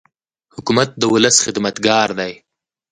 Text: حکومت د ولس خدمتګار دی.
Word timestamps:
حکومت 0.55 0.89
د 0.97 1.03
ولس 1.13 1.35
خدمتګار 1.45 2.09
دی. 2.19 2.31